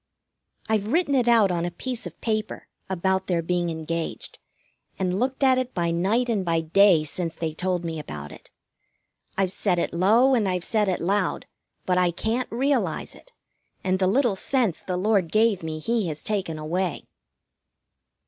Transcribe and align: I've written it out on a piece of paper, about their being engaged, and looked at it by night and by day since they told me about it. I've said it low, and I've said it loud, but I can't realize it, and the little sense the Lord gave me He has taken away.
I've 0.67 0.87
written 0.87 1.13
it 1.13 1.27
out 1.27 1.51
on 1.51 1.63
a 1.63 1.69
piece 1.69 2.07
of 2.07 2.19
paper, 2.21 2.67
about 2.89 3.27
their 3.27 3.43
being 3.43 3.69
engaged, 3.69 4.39
and 4.97 5.19
looked 5.19 5.43
at 5.43 5.59
it 5.59 5.75
by 5.75 5.91
night 5.91 6.27
and 6.27 6.43
by 6.43 6.61
day 6.61 7.03
since 7.03 7.35
they 7.35 7.53
told 7.53 7.85
me 7.85 7.99
about 7.99 8.31
it. 8.31 8.49
I've 9.37 9.51
said 9.51 9.77
it 9.77 9.93
low, 9.93 10.33
and 10.33 10.49
I've 10.49 10.63
said 10.65 10.89
it 10.89 11.01
loud, 11.01 11.45
but 11.85 11.99
I 11.99 12.09
can't 12.09 12.51
realize 12.51 13.13
it, 13.13 13.31
and 13.83 13.99
the 13.99 14.07
little 14.07 14.35
sense 14.35 14.81
the 14.81 14.97
Lord 14.97 15.31
gave 15.31 15.61
me 15.61 15.77
He 15.77 16.07
has 16.07 16.23
taken 16.23 16.57
away. 16.57 17.05